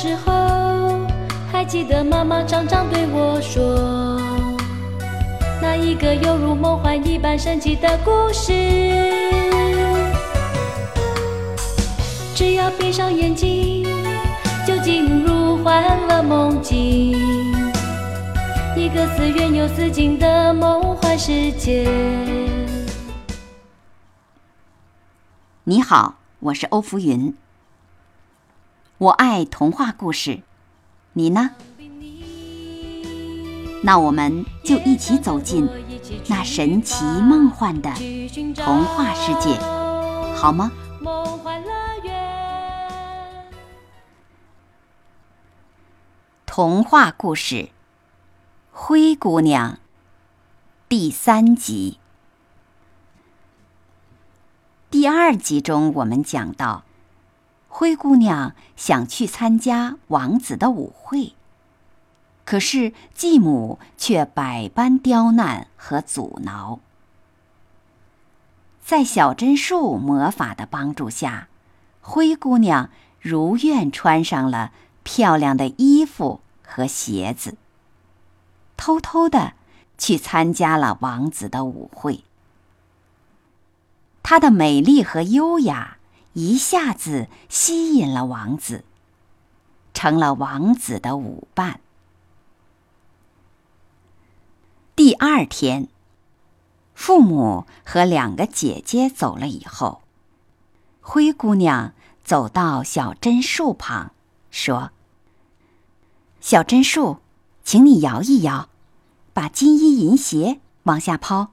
[0.00, 1.00] 时候，
[1.50, 4.16] 还记得妈妈常常对我说，
[5.60, 8.52] 那一个犹如梦幻一般神奇的故事。
[12.32, 13.88] 只要闭上眼睛，
[14.64, 17.18] 就进入欢乐梦境，
[18.76, 21.90] 一个似远又似近的梦幻世界。
[25.64, 27.34] 你好，我是欧福云。
[28.98, 30.42] 我爱童话故事，
[31.12, 31.50] 你呢？
[33.84, 35.68] 那我们就一起走进
[36.26, 37.92] 那神奇梦幻的
[38.56, 39.56] 童话世界，
[40.34, 40.72] 好吗？
[46.44, 47.54] 童话故事
[48.72, 49.74] 《灰姑娘》
[50.88, 51.98] 第三集。
[54.90, 56.82] 第二集中，我们讲到，
[57.78, 61.34] 灰姑娘想去参加王子的舞会，
[62.44, 66.80] 可是继母却百般刁难和阻挠。
[68.84, 71.46] 在小针树魔法的帮助下，
[72.00, 72.90] 灰姑娘
[73.20, 74.72] 如愿穿上了
[75.04, 77.56] 漂亮的衣服和鞋子，
[78.76, 79.52] 偷偷的
[79.96, 82.24] 去参加了王子的舞会。
[84.24, 85.97] 她的美丽和优雅
[86.38, 88.84] 一下子吸引了王子，
[89.92, 91.80] 成了王子的舞伴。
[94.94, 95.88] 第二天，
[96.94, 100.02] 父母和两个姐姐走了以后，
[101.00, 104.12] 灰姑娘走到小针树旁，
[104.52, 104.92] 说
[106.40, 107.18] ：“小针树，
[107.64, 108.68] 请你摇一摇，
[109.32, 111.48] 把金衣银鞋往下抛。”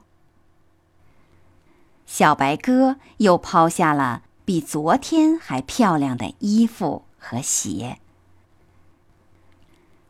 [2.06, 7.98] 小白鸽又抛下了比昨天还漂亮的衣服和鞋。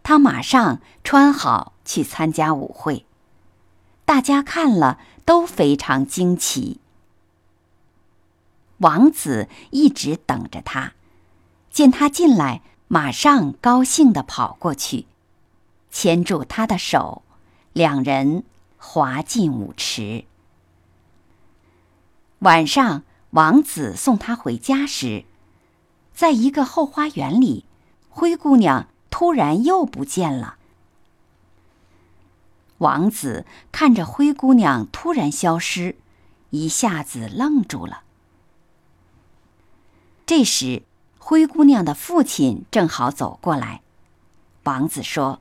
[0.03, 3.07] 他马上穿好去参加舞会，
[4.05, 6.79] 大家看了都非常惊奇。
[8.79, 10.93] 王子一直等着他，
[11.71, 15.07] 见他进来，马上高兴地跑过去，
[15.91, 17.23] 牵住他的手，
[17.73, 18.45] 两人
[18.77, 20.27] 滑进舞池。
[22.41, 23.03] 晚上，
[23.37, 25.27] 王子送她回家时，
[26.15, 27.67] 在一个后花园里，
[28.09, 30.57] 灰姑娘突然又不见了。
[32.79, 35.97] 王子看着灰姑娘突然消失，
[36.49, 38.05] 一下子愣住了。
[40.25, 40.83] 这时，
[41.19, 43.83] 灰姑娘的父亲正好走过来。
[44.65, 45.41] 王子说：“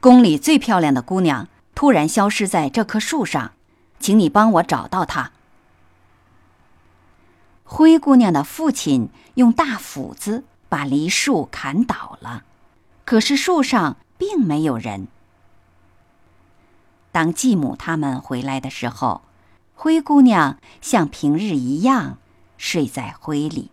[0.00, 3.52] 宫里最漂亮的姑娘突然消失在这棵树上。”
[3.98, 5.32] 请你帮我找到她。
[7.72, 12.42] 灰姑娘的父亲用大斧子把梨树砍倒了，
[13.04, 15.06] 可是树上并没有人。
[17.12, 19.22] 当继母他们回来的时候，
[19.76, 22.18] 灰姑娘像平日一样
[22.58, 23.70] 睡在灰里。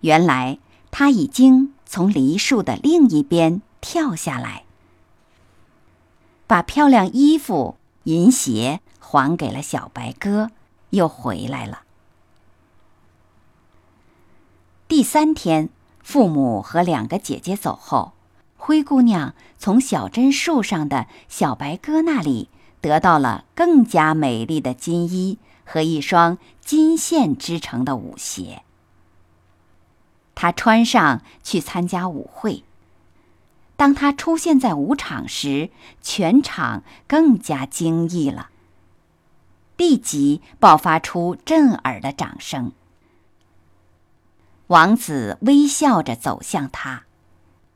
[0.00, 0.58] 原来
[0.90, 4.64] 她已经从梨树的另一边跳下来，
[6.48, 7.76] 把漂亮衣服。
[8.04, 10.50] 银鞋还给了小白鸽，
[10.92, 11.82] 又回来了。
[14.88, 15.68] 第三天，
[16.02, 18.12] 父母和两个姐姐走后，
[18.56, 22.48] 灰姑娘从小针树上的小白鸽那里
[22.80, 28.62] 得到了更加美丽的金衣和一双金线织成的舞鞋。
[30.34, 32.64] 她穿上去参加舞会。
[33.76, 35.70] 当她出现在舞场时，
[36.02, 38.50] 全场更加惊异了，
[39.76, 42.72] 立即爆发出震耳的掌声。
[44.68, 47.04] 王子微笑着走向他，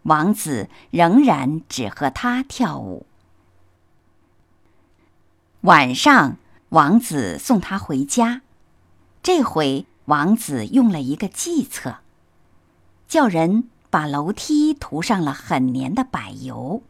[0.02, 3.06] 王子仍然只和他跳舞。
[5.62, 6.36] 晚上，
[6.68, 8.42] 王子送他回家，
[9.22, 11.96] 这回王子用了一个计策，
[13.08, 13.68] 叫人。
[13.88, 16.82] 把楼梯涂上了很黏的柏油。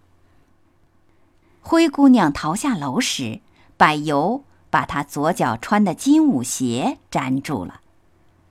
[1.60, 3.42] 灰姑娘逃下楼时，
[3.76, 4.42] 柏油
[4.76, 7.80] 把她左脚穿的金舞鞋粘住了，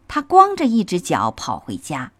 [0.07, 2.13] 她光着一只脚跑回家，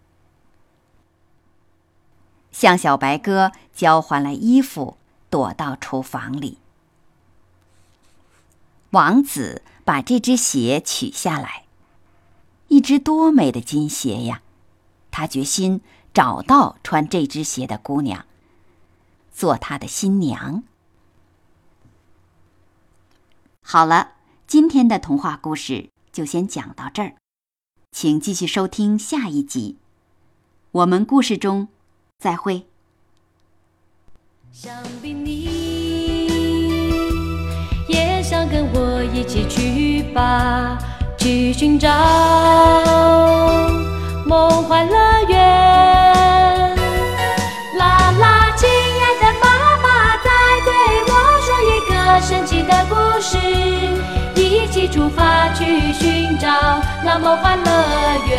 [2.52, 4.96] 向小白鸽交换了衣服，
[5.28, 6.58] 躲到厨房里。
[8.90, 11.64] 王子把这只鞋取下来，
[12.68, 14.40] 一只多美的金鞋呀！
[15.10, 15.80] 他决心。
[16.14, 18.24] 找到穿这只鞋的姑娘，
[19.34, 20.62] 做她的新娘。
[23.68, 24.12] 好了，
[24.46, 27.14] 今天的童话故事就先讲到这儿。
[27.90, 29.76] 请继续收听下一集。
[30.70, 31.66] 我们故事中
[32.16, 32.66] 再会。
[34.52, 34.72] 想
[35.02, 35.48] 必你
[37.88, 40.78] 也想跟我一起去吧，
[41.18, 41.88] 去寻找
[44.24, 45.15] 梦幻乐
[55.58, 56.48] 去寻找
[57.02, 57.70] 那梦幻乐
[58.28, 58.34] 园。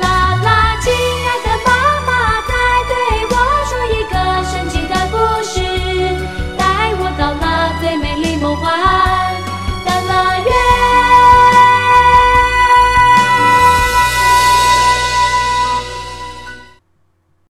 [0.00, 0.90] 啦啦，亲
[1.26, 1.70] 爱的爸
[2.06, 2.10] 爸
[2.48, 2.52] 在
[2.88, 2.92] 对
[3.30, 3.34] 我
[3.68, 5.60] 说一个神奇的故事，
[6.56, 6.62] 带
[6.98, 7.44] 我到那
[7.78, 8.93] 最美丽梦幻。